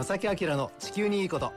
[0.00, 1.52] 正木明の地球にいいこと。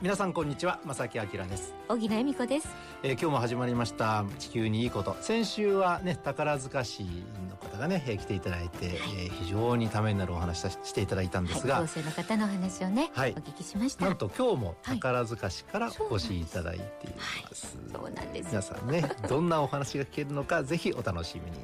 [0.00, 1.74] 皆さんこんにちは正木明です。
[1.88, 2.68] 小木恵美子です、
[3.02, 5.14] えー、今日も始まりました地球にいいこと。
[5.20, 7.02] 先週はね宝塚市
[7.50, 14.06] の方がね、えー、来ていただいて、はい、えー、非常にためになるお話していただいたんですが、はい、の方の話をね、はい、お聞きしました。
[14.06, 18.48] なんと今日も宝塚市からお越しいただいています、そうなんです。
[18.48, 21.58] 皆さんねどんなお話が聞けるのかぜひお楽しみに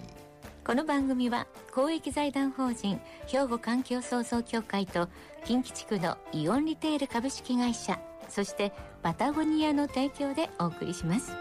[0.69, 5.09] この番組は公益財団法人兵庫環境創造協会と
[5.47, 11.33] 近畿地区のイオンリテール株式会社そしてパタゴニアの提供でお送りします。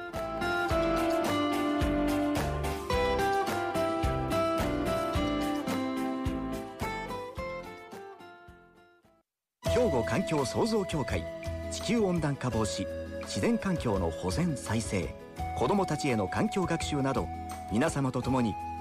[9.65, 11.25] 兵庫環境創造協会
[11.73, 12.87] 地球温暖化防止
[13.23, 15.13] 自然環境の保全再生
[15.57, 17.27] 子どもたちへの環境学習など
[17.73, 18.53] 皆様と共に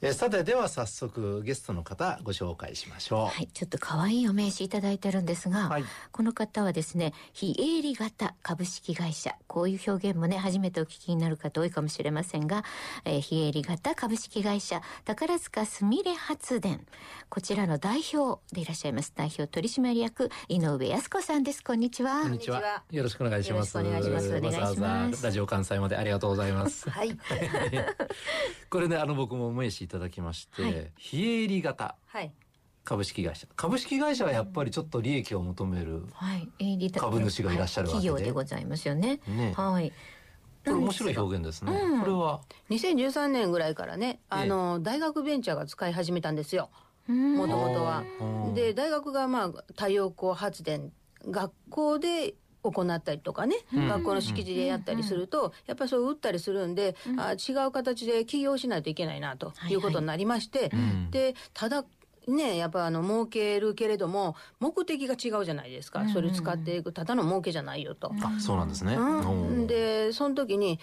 [0.00, 3.26] えさてでは早速ゲストの方ご紹介しましょう。
[3.26, 12.64] はい、ちょっと可愛いお名刺いただいてるんですが、はい、この方はですね、非営利型株式会社、こういう表現もね、初めてお聞きになる方多いかもしれませんが、
[13.04, 16.86] えー、非営利型株式会社、宝塚すみれ発電、
[17.28, 21.64] こちらの代表でいらっしゃいます、代表取締役、井上康子さんです。
[21.64, 22.22] こんにちは。
[22.22, 22.84] こんにちは。
[22.92, 23.76] よろしくお願いします。
[23.76, 24.28] お願いします。
[24.28, 25.24] お願いします。
[25.24, 26.88] ラジオ関西までありがとうございます。
[26.88, 27.18] はい。
[28.70, 31.96] これね、あの僕も名刺いただきまして、はい、非営利型。
[32.06, 32.30] はい。
[32.84, 33.46] 株式会社。
[33.56, 36.04] 株式会社はやっぱりちょっと利益を求める
[36.94, 39.20] 株主がいらっしゃるわけで、はい、企業でございますよね。
[39.26, 39.54] ね。
[39.56, 39.90] はい。
[39.90, 41.72] これ面白い表現ですね。
[41.72, 46.68] うん、これは？2013年ぐらいからね、あの、大学ベンチャーが使い始めたんですよ。
[47.06, 48.04] もともとは。
[48.54, 50.92] で、大学がまあ太陽光発電
[51.26, 52.34] 学校で
[52.72, 60.70] 行ったりとかね、うん、学校の敷地でやったりすると、やっぱりそう打ったりするんで、うん、あ違う形で起業しないといけないなということになりまして、
[61.10, 61.84] でただ
[62.28, 66.06] ね、やっぱあの、儲けるけれども、目的が違うじゃないですか。
[66.10, 68.12] それ使っていく、ただの儲けじゃないよと。
[68.22, 68.94] あ、そうなんですね。
[68.96, 69.30] う
[69.62, 70.78] ん、で、その時に、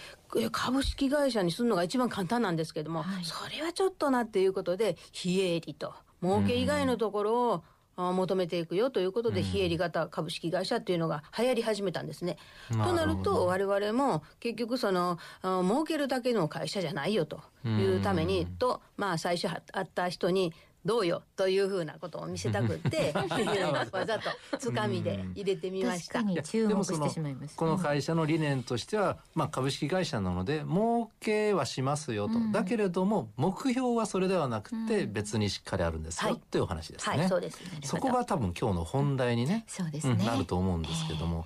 [0.52, 5.94] 株式会社にするのが一番簡単なんですけども、はい、それはちょっとなっていうことで、非営利と。
[6.24, 7.64] 儲け以外のところを、
[7.98, 12.38] 求めていくよということで、非営利型株式会社っていうのが流行り始めたんですね。
[12.70, 20.54] となると、我々も結局その、儲けるだけの会社じゃないよというために、と、まあ最初会った人に、
[20.86, 23.12] どうよというふうなことを見せたくって
[23.92, 24.30] わざと
[24.60, 26.24] つかみで入れてみました。
[26.44, 37.18] 注目してしまいまこの会社の理念としては、まあ、株式会社なので儲けはしますよと、うん、だけれども目標はそれではなくて別にしっかりあるんですよ、うん、っていうお話ですね。
[37.18, 40.24] はい、そうです、ね、そこが多分今日の本題にね,、そうですね。
[40.24, 41.46] なると思うんですけども。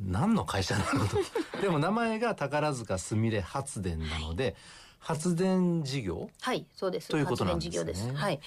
[0.00, 1.16] 何の会社なのと。
[1.60, 4.54] でも名前が宝塚すみれ発電なので、はい
[4.98, 6.30] 発電事業？
[6.40, 7.08] はい、そうです。
[7.08, 8.12] ということなんですね。
[8.14, 8.40] はい。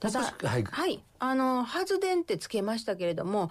[0.00, 1.02] ただ、はい、はい。
[1.18, 3.50] あの、発電ってつけましたけれども、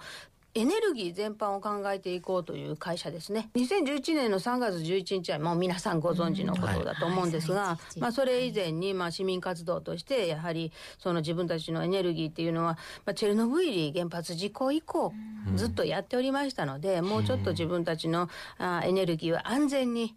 [0.56, 3.50] エネルギー全般を考えていこうという会社ですね。
[3.56, 15.12] 2011年の3月11日はもう皆さんご存知のことだと思うんですが、まあそれ以前にまあ市民活動としてやはりその自分たちのエネルギーっていうのは、まあ、チェルノブイリ原発事故以降
[15.56, 18.28] ずっとやっておりましたので、もうちょっと自分たちの
[18.58, 20.14] あエネルギーは安全に、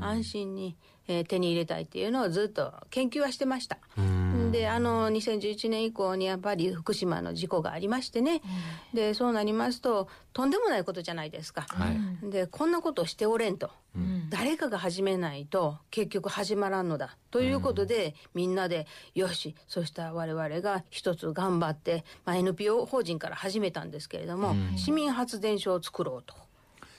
[0.00, 0.76] 安心に、
[1.12, 3.78] えー、手に入れたいっていうのをずっと研究はしてました。
[4.50, 8.42] で、あの、2011年以降にやっぱり福島の事故がありましてね、
[8.92, 11.62] で、そうなりますと、とんでもないことじゃないですか。
[11.62, 13.70] はい、で、こんなことしておれんと。
[13.94, 17.16] うん、誰かが始めないと結局始まらんのだ。
[17.30, 26.34] ということで、うん、みんなで、よし、そしたら我々が一つ頑張って、まあ、NPO 法人から始めたんですけれども、うん、市民発電所を作ろうと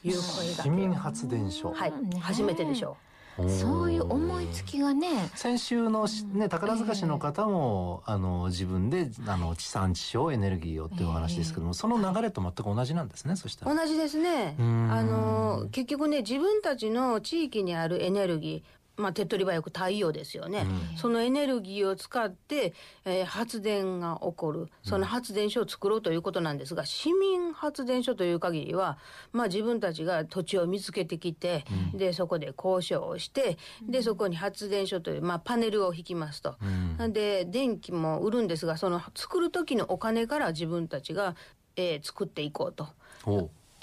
[0.03, 0.63] いう声が。
[0.63, 3.12] 市民発電所はい、初めてでしょう。
[3.37, 5.29] そういう思いつきがね。
[5.35, 13.73] 先週の、ね、宝塚市の方も、えー、あの、自分で、あの、地産地消エネルギーをっていうお話ですけども、えー、その流れと全く同じなんですね、そしたら。
[13.73, 14.55] 同じですね。
[14.59, 22.73] あの、結局ね、自分たちの地域にあるエネルギー、まあ、手っ取り早く太陽ですよね、うん、そのエネルギーを使って、
[23.05, 28.99] えー、発電が起こる、その発電所を作ろうということなんですが、市民発電所という限りは、
[29.31, 36.55] まあ、自分たちが土地を見つけてきて、うん、で、そこで交渉をして、で、そこに発電所という、まあ、パネルを引きますと。
[36.99, 41.35] うん、で、電気も売るんですが、その作る時のお金から自分たちが、
[41.75, 42.89] えー、作っていこうと。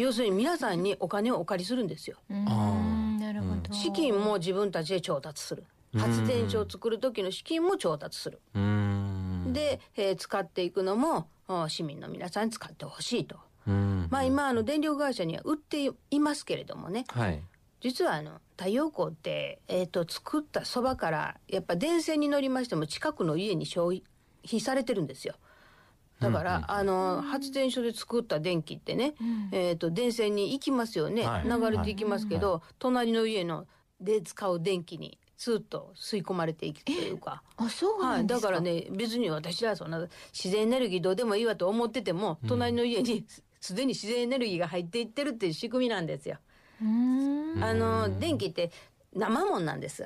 [0.00, 2.17] 要するに皆さんにお金をお借りするんですよ。
[2.29, 3.73] なるほど。
[3.75, 5.64] 資金も自分たちで調達する。
[5.97, 8.41] 発電所を作る時の資金も調達する。
[9.52, 11.29] で、えー、使っていくのも
[11.69, 13.37] 市民の皆さんに使ってほしいと。
[13.67, 17.05] まあ今あの電力会社には売っていますけれどもね。
[17.08, 17.43] はい。
[17.81, 24.00] 実はあの太陽光って、えーと、作ったそばからやっぱ電線に乗りましても近くの家に消
[24.46, 25.35] 費されてるんですよ。
[26.20, 33.67] だから、うんうん、あの発電所で作った電気ってね、うん、えーと、電線に行きますよね、はい、流れていきますけど、はい、隣の家の
[34.00, 37.43] で使う電気にスーッと吸い込まれていくというか。
[37.56, 38.26] あ、そうはい。
[38.26, 43.25] だからね、別に私はそんな自然エネルギーどうでもいいわと思ってても、隣の家に
[43.58, 46.37] すでに自然エネルギーが入っていってるっていう仕組みなんですよ。
[46.82, 46.84] あ
[47.75, 48.70] の電気って
[49.14, 50.05] 生もんなんです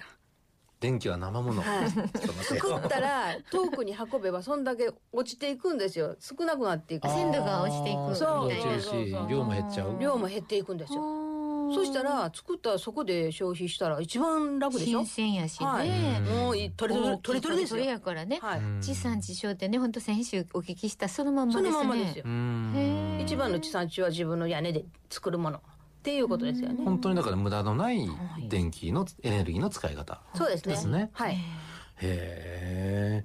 [0.84, 6.14] 電気は生もの、はい、作ったら遠くに運べばそんだけ落ちていくんですよ。
[6.20, 7.08] 少なくなっていく。
[7.08, 8.50] 鮮度が落ちていくそう。
[9.30, 9.98] 量も減っちゃう。
[9.98, 11.00] 量も減っていくんですよ。
[11.74, 14.98] そしたら作ったらそこで消費したら一番楽でしょ？
[14.98, 15.88] 新鮮やしね、はい、
[16.20, 21.72] もう取れ取れ取れ取れですよやからね、はい、地産地消ってね本当先週お聞きしたそのままですね。
[21.72, 22.24] そのままですよ。
[23.24, 25.62] 一番の地産地消は自分の屋根で作るもの
[26.04, 26.84] っていうことですよね。
[26.84, 28.06] 本当にだから無駄のない
[28.50, 30.74] 電気のエネルギーの使い方、そうですね。
[30.74, 31.10] ですね。
[31.14, 31.32] はい。
[31.32, 31.36] へ
[32.02, 33.24] え。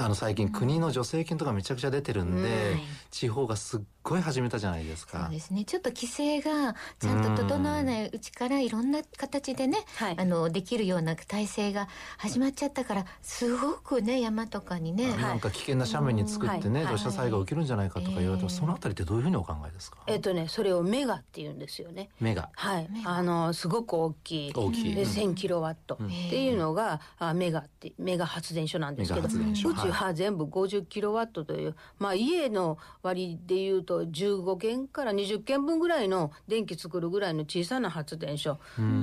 [0.00, 2.76] あの最近国の助成金とかめちゃくちゃ出てるんで、
[3.10, 5.24] 地方がすっごい始めたじゃないですか。
[5.24, 5.64] そうですね。
[5.64, 19.98] ちょっと規制がちゃんと整わないうちからいろんな形でね、はい、あのできるような体制が始まっちゃったから、すごくね山とかにね、なんか危険な斜面に作ってね、土砂災害起きるんじゃないかとか言われて、そのあたりってどういうふうにお考えですか？
[20.06, 22.08] えっとね、それをメガって言うんですよね。
[22.20, 22.48] メガ。
[22.54, 22.88] はい。
[23.04, 24.52] あのすごく大きい。
[24.54, 24.94] 大きい。
[24.94, 25.98] で1000キロワットっ
[26.30, 38.58] ていうのが、あメガってメガ発電所なんですけど、宇宙は全部50キロワットという、まあ家の割でいうと15件から20件分ぐらいの電気作るぐらいの小さな発電所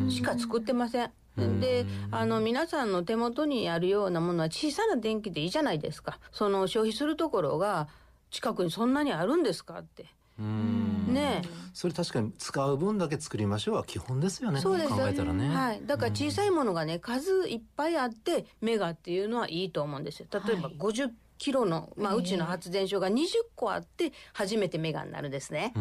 [0.09, 1.11] しか作ってません。
[1.59, 6.19] であの皆さんの手元にあるようなものは小さな電気でいいじゃないですか。
[6.31, 7.87] その消費するところが
[8.31, 10.05] 近くにそんなにあるんですかって
[10.39, 11.41] ね
[11.73, 14.59] それ確かに使う分だけ作りましょうは基本ですよね。
[14.59, 20.27] そうです考えたらね、はい、だから小さいものがね数いっぱいあってメガっていうのはいいと思うんですよ。
[20.31, 25.73] 例えば50キロの、まあ、うちの発電所が20個あって初めてメガになるんですね。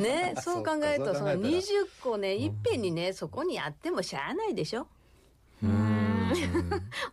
[0.00, 1.62] ねそう考えるとその20
[2.02, 4.88] 個ねいっぺんにねそこにあってもしゃあないでしょ。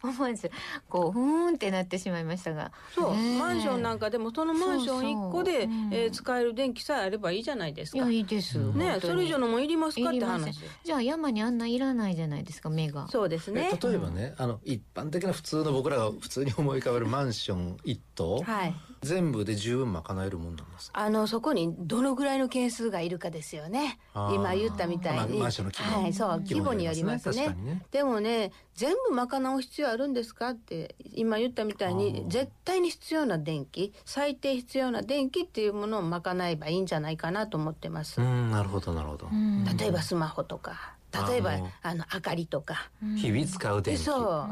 [0.03, 0.51] 思わず
[0.87, 2.71] こうふーんってなってしまいましたが。
[2.93, 7.97] そう、マンションなんかでもそのマンション1個でそえー、使える電気さえあればいいじゃないですか。
[7.97, 8.57] いやいいです。
[8.59, 10.59] ねそれ以上のもいりますかって話。
[10.83, 13.07] じゃあ山にあんないらないじゃないですか目が。
[13.07, 13.71] そうですね。
[13.81, 23.99] 例えばね、あの一般的な普通の僕らが普通に思い浮かべるマンション一棟、はい、全部で十分賄えるもんなんですあのそこにどのぐらいの件数がいるかですよね。
[24.33, 38.19] 今言ったみたいに、マンションの規模、はい、そう規模によりますね、ね、でもね全部賄う必要あるんですかって今言ったみたいに絶対に必要な電気最低必要な電気っていうものを賄えばいいんじゃないかなと思ってます。
[38.19, 39.29] なるほどなるほど。
[39.77, 42.89] 例えばスマホとか例えばあの明かりとか。
[43.17, 44.01] 日々使う電気。
[44.01, 44.47] そ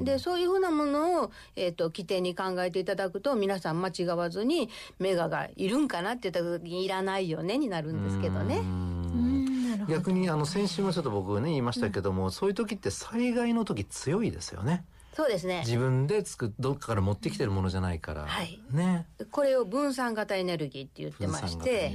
[0.00, 0.04] う。
[0.04, 4.68] でそういうふうなものを、えーと、規定に考えていただくと皆さん間違わずに
[4.98, 8.62] メガがいるんかなって言った時にいらないよねになるんですけどね。
[9.88, 14.84] 逆にあの先週もちょっと僕ね言いましたけども、うん、そういう時って災害の時強いですよね。
[15.16, 15.60] そうですね。
[15.64, 18.26] 自分で作どっかから持ってきてるものじゃないから。
[18.26, 18.60] はい。
[18.70, 19.06] ね。
[19.30, 21.90] これを分散型エネルギーって言ってまして、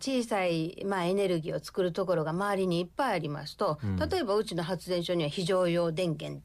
[0.00, 6.42] 小さいまあエネルギーを作るところが周りにいっぱいありますと、うん、例えばうちの発電所には非常用電源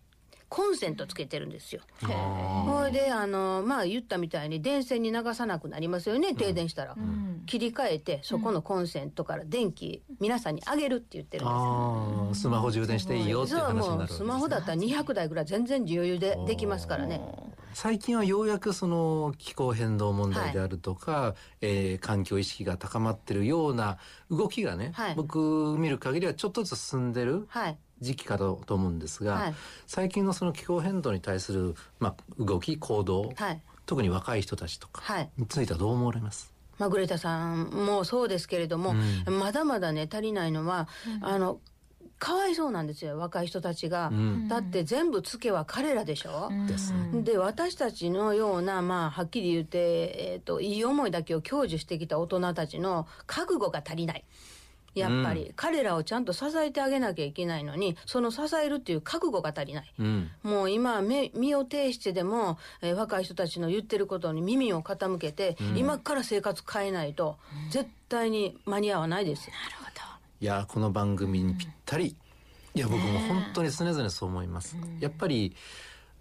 [0.50, 1.82] コンセントつけてるんですよ。
[2.01, 6.34] ほいであのまあ言ったみたいに電線に流さなくなりますよね。
[6.34, 17.22] 停電したら、うん、切り替えてそこのコンセントから電気、皆さんにあげるって言ってるんです、スマホ充電していいよって話になるわけです、ね、スマホだったら200台ぐらい全然余裕でできますからね。
[17.74, 23.98] 最近はようやくその気候変動問題であるとか、はい、えー、環境意識が高まってるような
[24.30, 27.46] 動きがね、はい、僕見る限りはちょっとずつ進んでる。
[27.50, 27.78] はい。
[28.02, 35.04] 時期かと思うんですが、はい、最近のその気候変動に対する、まあ、動き行動、はい、特に若い人たちとか
[35.38, 38.96] についてはどう思われます、まあ、グレタさんもそうですけれども、
[39.28, 40.88] うん、まだまだね足りないのは、
[41.22, 41.60] うん、あの
[42.20, 46.54] かわいそうなんですよ若い人たちが、うん、だって全部ツケは彼らでしょ、う
[47.18, 54.24] ん、で私たちのようなまあはっきり言って、えーといい思いだけを享受してきた大人たちの覚悟が足りない。
[54.96, 67.38] やっぱり、うん、彼らをちゃんと支えてあげなきゃいけないのにその支えるっていう覚悟が足りない、うん、もう今身を挺してでも、えー、若い人たちの言ってることに耳を傾けて、うん、今から生活変えないと、
[67.70, 69.88] 絶対に間に合わないですなるほど
[70.41, 72.15] いやこの番組にぴったり、
[72.74, 75.53] いや僕も本当に常々そう思います、やっぱり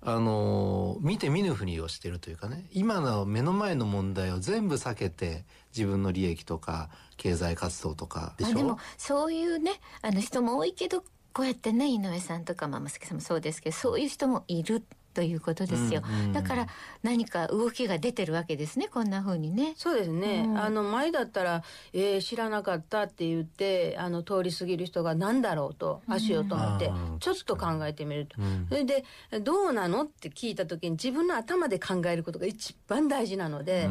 [0.03, 2.65] あの見て見ぬふりをしてるというかね。
[2.73, 5.45] 今の目の前の問題を全部避けて
[5.77, 14.83] 自分の利益とか経済活動とかでしょ、でもそういうねあの人も多いけどこうやってね井上さんとかまあ増さんもそうですけどそういう人もいる
[15.15, 16.67] ということですよ、うんうん、だから
[17.03, 19.75] 何か動きが出てるわけですねこんな風にね。
[19.77, 21.63] そうですね、うん、あの前だったら、
[21.93, 28.37] えー、知らなかったって言ってあの通り過ぎる人が何だろうと足を止めて、ちょっと考えてみると、
[28.69, 29.05] それで
[29.43, 33.89] どうなのって聞いた時に自分の頭で考えることが一番大事なので、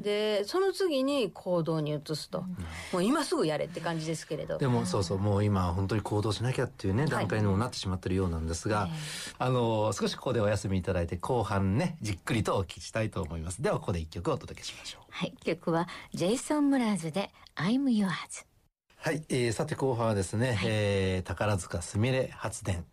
[0.00, 2.44] でその次に行動に移すと、
[2.92, 4.58] もう今すぐやれって感じですけれど。
[4.58, 8.90] でもそうそうもう今本当に行動しなきゃっていうね段階にもなってしまってるようなんですが、はい、
[9.38, 13.62] あの少しここでお休みいただいて後半ねじっくりとお聞きしたいと思います。
[13.62, 15.02] ではここで一曲お届けしましょう。
[15.10, 15.34] はい。
[15.44, 18.10] 曲はジェイソン・ムラーズで「I'm Yours」
[18.96, 22.84] はい、えー、さて後半はですね、はい、えー、宝塚すみれ発電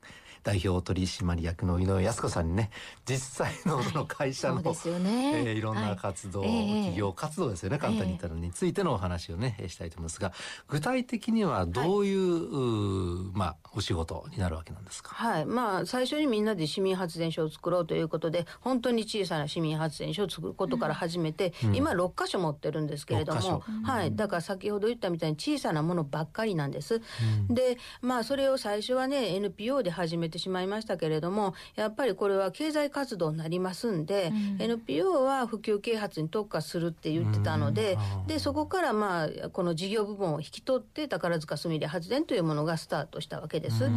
[0.48, 2.70] 代表取締役の井上康子さんにね
[3.06, 5.44] 実際のその会社の、はい、ね。
[5.46, 10.32] えー、いろんな活動、はい、企業活動ですよね、簡単に言ったのについてのお話をねしたいと思いますが
[10.70, 15.14] 具体的にはどういう、はい、まあお仕事になるわけなんですか？
[15.14, 15.46] はい。
[15.46, 24.16] まあ最初にみんなで市民発電所を作ろうということで本当に小さな市民発電所を作ることから始めて、うん、今6箇所持ってるんですけれども、うん、はい。
[24.16, 27.02] だから先ほど言ったみたいに小さなものばっかりなんです。
[27.50, 43.90] うん、でまあそれを最初はね NPO で始めてしまいましたけれどもやっぱりこれは経済活動になりますんで、うん、NPO は普及啓発に特化するって言ってたので,、でそこからまあこの事業部門を引き取って宝塚すみれ発電というものがスタートしたわけです。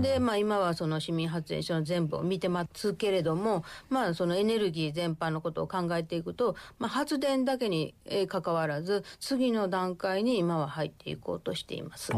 [0.00, 7.94] でまあ今はその市民発電所の全部を見てますけれどもまあそのエネルギー全般のことを考えていくと、まあ、発電だけに
[8.28, 12.12] かかわらず次の段階に今は入っていこうとしています。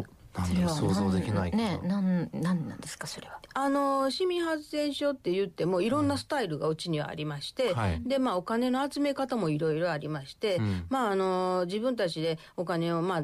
[0.47, 3.39] 想像できないねなんなんなんですかそれは。
[3.55, 13.23] あの市民発電所って言ってもいろんなスタイルがうちにはありまして、はい、でまあお金の集め方もいろいろありまして、うん、まああの自分たちでお金をまあ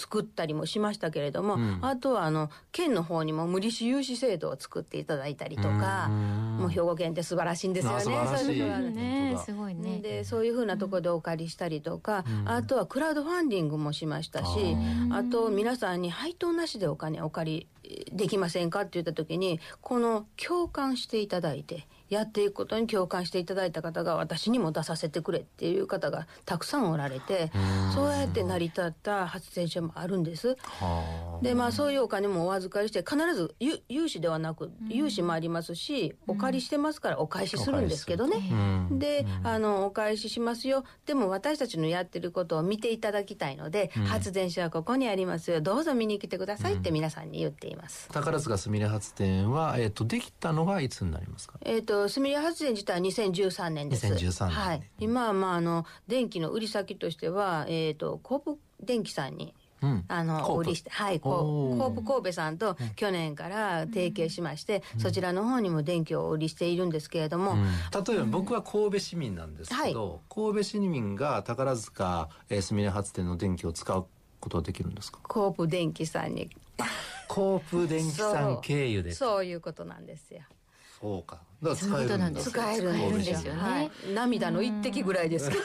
[0.00, 8.00] 作ったりもしましたけれども、うん、あとはあの県の方にも無利子融資制度を作っていただいたりとかもう兵庫県って素晴らしいんですよね。
[8.00, 9.98] そういうねすごいね。
[9.98, 14.76] でそういうふうなところでお借りしたりとか、うん、あとはクラウドファンディングもしましたし
[15.12, 21.86] あと皆さんに配当なしでお金お借りできませんかって言った時にこの共感していただいて。
[22.10, 27.50] やっていくことに共感していただいた方が私にも出させてくれっていう方がたくさんおられて
[27.94, 30.56] そうやって成り立った発電所もあるんです。
[31.40, 33.54] でまあそういうお金もお預かりして必ず
[33.88, 38.40] 融資ではなく融資もありますしお借りしてますからお返しするんですけどね。
[38.90, 40.84] であのお返ししますよ。
[41.06, 45.60] でも私たちのやってることを見ていただきたいので、発電所はここにありますよ。
[45.60, 48.08] どうぞ見に来てくださいって皆さんに言っています。
[48.08, 54.06] 宝塚すみれ発電は、えーと、できたのがいつになりますか、えーとすみれ発電自体は2013年です。
[54.06, 54.54] 2013年。
[54.54, 54.82] はい。
[54.98, 61.90] 今はまああの電気の売り先としてはえっ、ー、とコープ電気さんにうん、あの売りしてはいコー。
[61.90, 72.28] プ神戸さんと去年から提携しまして、うん、そちらの方にも電気を売りしているんですけれども、うん、例えば僕は神戸市民なんですけど、はい、神戸市民が宝塚
[72.60, 74.06] すみれ発電の電気を使う
[74.38, 75.20] ことはできるんですか？
[75.22, 76.50] コープ電気さんに。
[77.28, 79.12] コープ電気さん経由で。
[79.12, 80.40] そういうことなんですよ
[81.00, 81.40] そうか。
[81.62, 85.62] だ使えるんです使えるんですよね、はい、涙の一滴ぐらいですけど。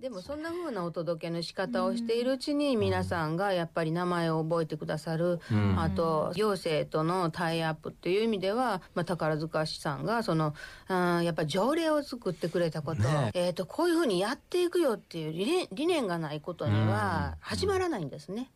[0.00, 5.40] でもそんなふうなお届けの仕方をしているうちに皆さんがやっぱり名前を覚えてくださる、
[5.76, 10.54] あと行政とのタイアップっていう意味では、まあ、宝塚市さんがその、
[10.88, 18.50] うん、やっぱり条例を作ってくれたこと、ね、えーと、こういうふうにやっていくよっていう理念理念がないことには始まらないんですね。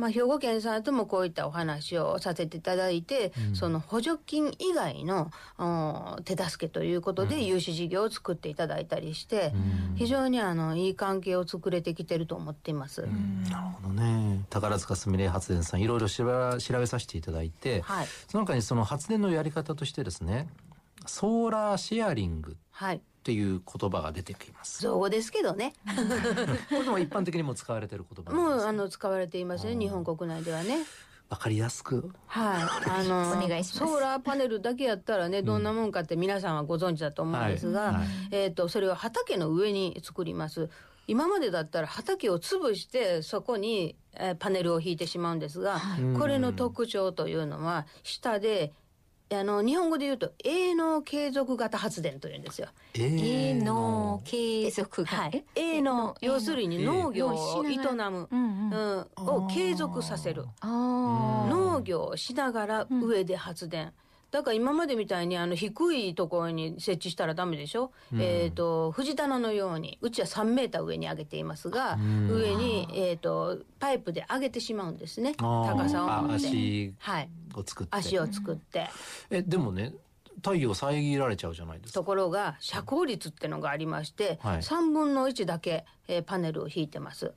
[0.00, 5.30] まあ、兵庫県さんともこういったお話をさせていただいて、うん、その補助金以外の
[6.24, 9.52] 手助けということで融資事業を作っていただいたりして、
[9.90, 13.02] うん、非常にあのいい関係を作れてきてると思っています。
[13.02, 14.44] なるほどね。
[14.48, 20.48] 宝塚すみれ発電さんいろいろ調べさせていただいて、はい、その中にその発電のやり方としてですね
[21.06, 22.56] ソーラーシェアリング。
[22.70, 24.80] はいっていう言葉が出てきます。
[24.80, 25.74] 造語ですけどね。
[26.70, 29.76] これでも一般的にも使われている言葉もうあの使われていますね。
[29.76, 30.86] 日本国内ではね。
[31.28, 32.10] わかりやすく。
[32.26, 32.90] はい。
[32.90, 33.92] あの、 お願いします。
[33.92, 40.70] ソーラーパネルだけやったらね、どんなもんかって皆さんはご存知だと思うんですが、うんはい、えっ、ー、と、それは畑の上に作ります。
[41.06, 48.72] 今までだったら畑を潰してそこに、えー、パネルを引いてしまうんですが、はい、これの特徴というのは下で
[49.32, 52.68] あの日本語で言うと営農継続型発電というんですよ。
[52.94, 55.44] 営農継続はい。
[55.54, 60.46] 営農要するに農業を営む、うんうん、を継続させる。
[60.64, 63.92] 農業をしながら上で発電。
[64.30, 75.34] だから今までみたいにあの低いところに設置したらダメでしょ、うん、えっ、ー、と藤棚のようにうちは3メーター上に上げていますが、うん、上に、えーと、パイプで上げてしまうんですね。
[75.36, 76.46] 高さを持って。
[76.46, 76.92] 足
[77.54, 78.88] を作って、はい、足を作って、
[79.30, 79.94] えでもね
[80.36, 82.00] 太陽遮られちゃうじゃないですか。
[82.00, 87.32] ところが遮光率ってのがありまして、はい、3分の1だけ、えー、パネルを引いてます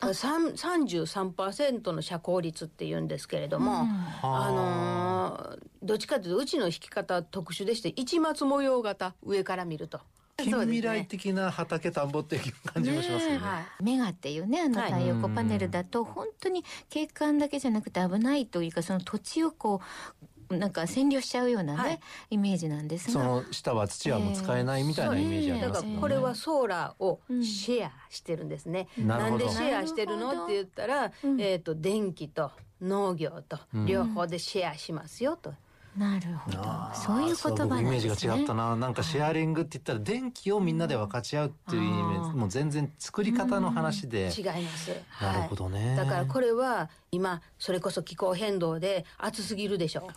[0.00, 3.88] 33%の遮光率って言うんですけれども、うん、
[4.22, 10.00] あのー、どっちかというとうちの引き方特殊でして市松模様型上から見ると。
[10.42, 13.32] 近未来的な畑田んぼっていう感じもしますね。
[13.32, 19.80] ねはい、メガっていうねあの太陽光パネルだと本当に景観だけじゃなくて危ないというかその土地をこ
[20.22, 35.54] うなんか占領しちゃうようなね、はい、イメージなんですその下は土はもう使えないみたいなイメージありますね、えー、だからこれはソーラーをシェアしてるんですね、うん、なんでシェアしてるのって言ったら、うん、えっ、ー、と電気と農業と両方でシェアしますよと。
[35.96, 36.58] なるほど。
[36.94, 37.82] そういう言葉ね。
[37.82, 38.76] イメージが違ったな。
[38.76, 44.30] なんかシェアリングって言ったら電気をみんなで分かち合うっていうイメージ、もう全然作り方の話で。
[44.36, 44.92] 違います。
[45.20, 50.08] なるほどね、だからこれは今それこそ気候変動で暑すぎるでしょ。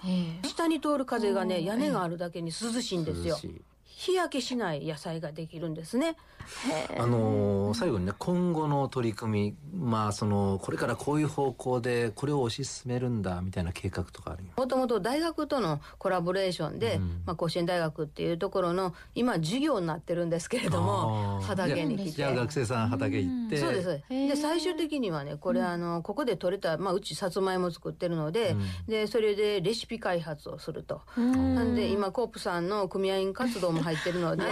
[0.43, 3.37] 下に通る風がね屋根があるだけに涼しいんですよ。
[3.95, 6.15] 日焼けしない野菜ができるんですね。
[6.97, 22.11] あのー、最後にね今後の取り組みまあそのこれからこういう方向でこれを推し進めるんだみたいな計画とかあるもともと大学とのコラボレーションで、うん、まあ、甲子園大学っていうところの今授業になってるんですけれども畑に来て。
[22.11, 31.01] じゃあ学生さん畑行って、そうですで最終的にはねこれあのここで取れた、まあ、うちさつまいも作ってるのでうん、でそれでレシピ開発をすると。
[31.15, 34.43] なんで今コープさんの組合員活動も入ってるので。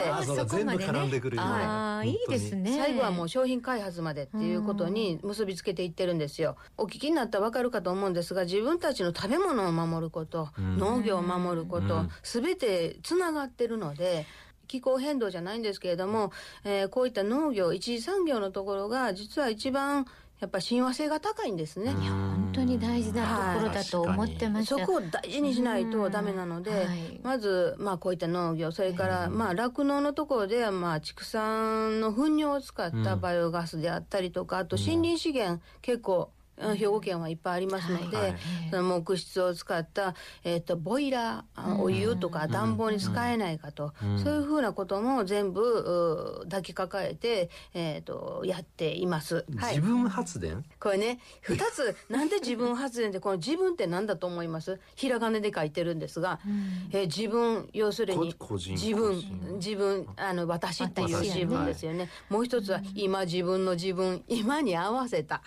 [0.47, 2.77] 全部絡んでくる、あいいですね。
[2.77, 6.57] 最後はもう商品開発までっていうことに結びつけていってるんですよ。
[6.77, 14.25] お聞きになったら分かるかと思うんですが自分たちの食べ物を守ること、農業を守ること、すべてつながってるので
[14.67, 16.31] 気候変動じゃないんですけれども、
[16.63, 20.05] えー、こういった農業一次産業のところが実は一番
[20.41, 21.91] やっぱ親和性が高いんですね。
[21.91, 24.79] 本当に大事なところだと思ってました。
[24.79, 38.35] そこを大事にしないとダメなので、はい、まずまあこういった農業、それからまあ酪農のところではまあ畜産の糞尿を使ったバイオガスであったりとか、あと森林資源結構兵庫県はいっぱいありますので、はい、
[38.69, 49.45] その木質を使った、えーと、ボイラーお湯とか暖房に使えないかと、そういうふうなことも全部抱きかかえて、えーと、やっています。
[49.57, 50.63] はい、自分発電？
[50.79, 51.95] これね2つ。
[52.09, 54.79] なんで自分発電でこの自分って何だと思います？
[54.95, 56.39] ひらがなで書いてるんですが、
[56.91, 58.35] えー、自分要するに
[58.71, 59.23] 自分
[59.55, 62.09] 自分あの私っていう自分ですよね。
[62.29, 65.41] もう一つは今自分の自分今に合わせた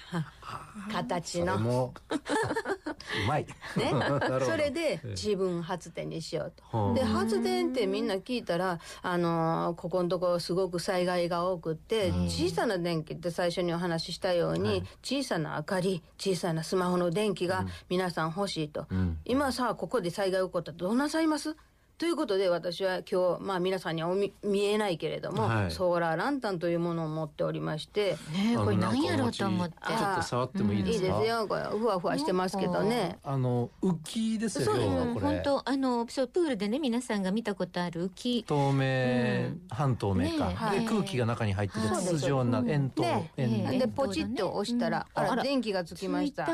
[0.93, 1.93] 形の。
[2.15, 3.47] うまい。
[3.77, 3.93] ね。
[4.45, 6.95] それで自分発電にしようと。
[6.95, 18.87] で、発電ってみんな聞いたら、あのー、ここのところすごく災害が多くって、小さな電気って最初にお話ししたように、はい、小さな明かり、小さなスマホの電気が皆さん欲しいと。
[18.91, 21.57] うん、今さ、ここで災害起こったらどうなさいます？
[21.97, 29.75] ということで私は今日、まあ、皆さんには見見えないけれども、はい、ソーラーランタンというものを持っておりまして、ね、これ何やろうと思って。
[29.87, 31.63] ちょっと触ってもいいですか、いいですよこれ。
[31.63, 33.19] ふわふわしてますけどね。
[33.23, 34.87] あの浮きですよね
[35.21, 38.43] 本当あのそうプールでね皆さんが見たことある浮き。
[38.43, 46.49] 透明、うん、半透明か、ね、で、はい、空気が中に入ってて筒状な円筒、ね、円でポチッと押したら、うん、あら電気がつきました。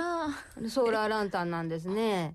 [0.69, 2.35] ソーラーランタンなんですね。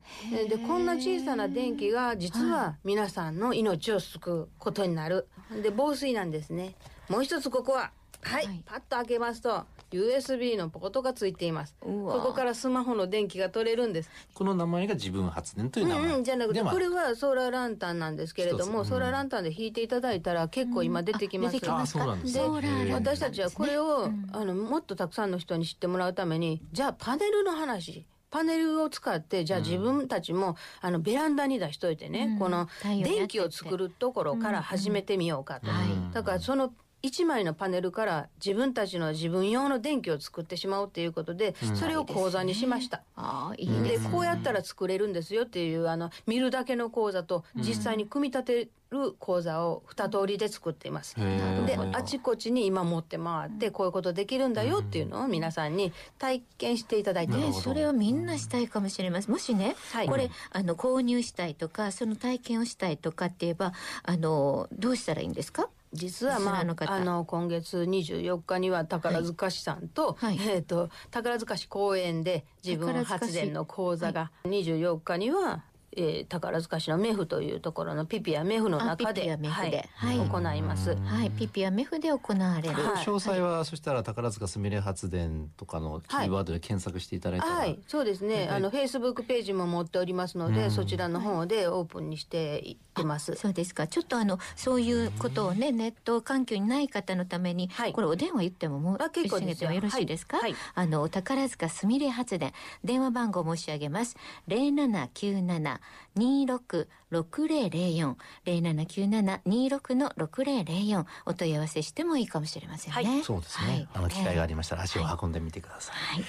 [0.50, 5.27] でこんな小さな電気が実は皆さんの命命を救うことになる。
[5.62, 6.75] で防水なんですね。
[7.10, 11.75] もう一つここははい、はい、パッと開けますと USB のポートがついています。
[11.79, 14.10] ここからスマホの電気が取れるんです。
[14.34, 28.05] この名前が自分発電という名前、うん、じゃなくてこれはソーラーランタンなんですけれども、うん、ソーラーランタンで引いていただいたら結構今出てきます、うん、あそうなんですで私たちはこれを、あのもっとたくさんの人に知ってもらうためにじゃあパネルの話
[28.36, 35.67] パネルを使ってじゃあ自分たちも、あのベランダに出しといてね、この電気を作るところから始めてみようかと。
[36.12, 36.74] だからその
[37.06, 43.04] 1枚のパネルから自分たちの自分用の電気を作ってしまおうということで、それを講座にしました。
[43.15, 51.15] あいいでこうやったら作れるんですよっていうあの見るだけの講座と実際に組み立てる講座を二通りで作っています。
[51.15, 57.36] であちこちに今持って回ってこういうことできるんだよっていうのを皆さんに体験していただいて。
[57.36, 59.32] ね、それをみんなしたいかもしれません。
[59.32, 65.70] もしね、はい、これあの購入したいとかその体験をしたいとかって言えばあのどうしたらいいんですか？
[65.95, 75.63] 実はまああの今月24日には宝塚市さんとはい、えーと、宝塚市公園で自分発電の講座が、はい、24日には
[75.95, 80.95] えー、宝塚市のメフというところのピピアメフの中で、はい、はい、行います。
[80.95, 82.75] はい、ピピアメフで行われる。
[82.75, 88.49] 詳細は、そしたら宝塚すみれ発電とかのキーワードで検索していただいたら、はい、そうですね。
[88.51, 93.36] あのフェイスブックページも持っておりますので、そちらの方でオープンにしていってます。
[93.36, 93.88] そうですか。
[93.88, 100.38] ちょっとあのそういうことをねネット環境にない方のために、これお電話言ってももう結構ですよよろしいですか？
[100.73, 102.51] あの宝塚すみれ発電
[102.84, 104.15] 電話番号申し上げます。
[104.47, 105.81] 零七九七
[106.15, 113.10] 二六六零零四零七九七二六の六零零四お問い合わせしてもいいかもしれませんね。
[113.10, 113.88] はい、そうですね。
[113.93, 115.95] あの機会がありましたら足を運んでみてください。
[115.95, 116.26] はい、い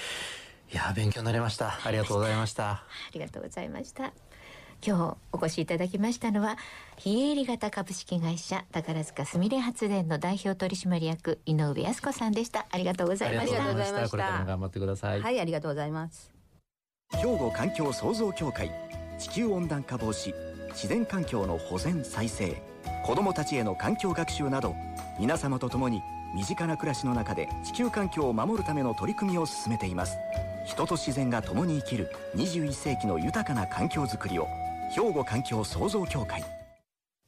[0.75, 1.79] や勉強になりました。
[1.85, 2.71] ありがとうございました。
[2.71, 4.13] ありがとうございました。
[4.85, 6.57] 今日お越しいただきましたのは
[6.97, 16.33] 非営利型株式会社宝塚すみれ発電の代表取締役井上康子さんでしたありがとうございましたありがとうございましたこれからも頑張ってくださいはいありがとうございます
[17.13, 18.71] 兵庫環境創造協会
[19.19, 20.35] 地球温暖化防止
[20.71, 22.63] 自然環境の保全再生
[23.05, 24.75] 子どもたちへの環境学習など
[25.19, 26.03] 皆様と共に
[26.35, 30.19] 身近な暮らしの中で地球環境を守るための取り組みを進めています。
[30.67, 34.47] 人と自然が共に生きる21世紀の豊かな環境づくりを
[34.91, 36.45] 兵庫環境創造協会。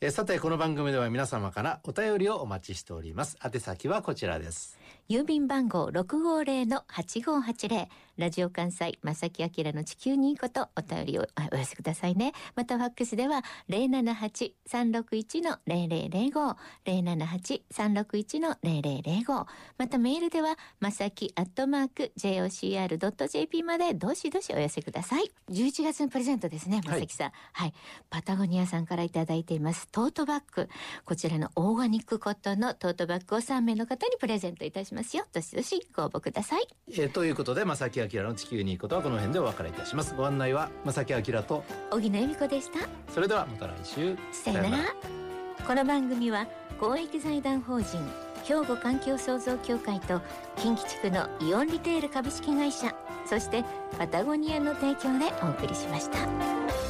[0.00, 3.38] えさてこの番組では皆様からお便りをお待ちしております。
[3.42, 4.77] 宛先はこちらです。
[5.08, 7.86] 郵便番号650-8580
[8.18, 12.32] ラジオ関西正木明の地球にいいことお便りをお寄せくださいね。
[12.56, 19.46] またファックスでは078-361-0005 078-361-0005
[19.78, 25.30] またメールではまさきアットマーク JOCR.jp までどしどしお寄せください。
[25.50, 27.32] 11月のプレゼントですねまさきさん、は
[27.66, 27.74] い、はい、
[28.10, 29.86] パタゴニアさんからいただいています。
[29.92, 30.68] トートバッグ。
[31.04, 35.24] こちらのオーガニックコットンのトートバッグを3名の方にプレゼントいたしますますよ。
[35.32, 40.14] どしどしご応募ください、えー、ということで正木明の地球にいいことはこの辺でお別れいたします。
[40.14, 42.88] ご案内は正木明と小木恵美子でした。
[43.12, 44.16] それではまた来週。
[44.32, 44.78] さよなら。
[45.66, 46.46] この番組は
[46.80, 47.98] 公益財団法人
[48.44, 50.22] 兵庫環境創造協会と
[50.56, 52.94] 近畿地区のイオンリテール株式会社
[53.26, 53.64] そして
[53.98, 56.87] パタゴニアの提供でお送りしました。